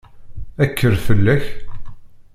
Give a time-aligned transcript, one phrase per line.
[0.69, 1.45] Kker fall-ak!